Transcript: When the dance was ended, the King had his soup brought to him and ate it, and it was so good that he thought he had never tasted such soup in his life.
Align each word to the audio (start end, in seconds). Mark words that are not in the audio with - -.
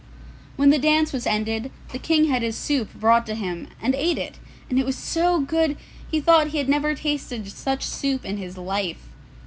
When 0.55 0.71
the 0.71 0.79
dance 0.79 1.13
was 1.13 1.27
ended, 1.27 1.69
the 1.91 1.99
King 1.99 2.25
had 2.25 2.41
his 2.41 2.57
soup 2.57 2.91
brought 2.95 3.27
to 3.27 3.35
him 3.35 3.67
and 3.79 3.93
ate 3.93 4.17
it, 4.17 4.39
and 4.67 4.79
it 4.79 4.83
was 4.83 4.97
so 4.97 5.39
good 5.39 5.73
that 5.77 5.81
he 6.09 6.19
thought 6.19 6.47
he 6.47 6.57
had 6.57 6.67
never 6.67 6.95
tasted 6.95 7.47
such 7.51 7.83
soup 7.83 8.25
in 8.25 8.37
his 8.37 8.57
life. 8.57 9.09